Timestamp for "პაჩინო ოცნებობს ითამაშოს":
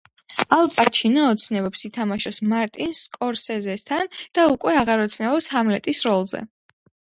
0.77-2.39